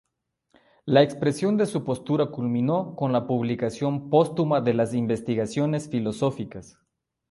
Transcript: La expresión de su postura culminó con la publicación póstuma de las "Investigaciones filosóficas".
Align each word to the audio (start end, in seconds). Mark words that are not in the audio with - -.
La 0.85 1.03
expresión 1.03 1.57
de 1.57 1.67
su 1.67 1.83
postura 1.83 2.31
culminó 2.31 2.95
con 2.95 3.11
la 3.13 3.27
publicación 3.27 4.09
póstuma 4.09 4.59
de 4.59 4.73
las 4.73 4.95
"Investigaciones 4.95 5.89
filosóficas". 5.91 6.79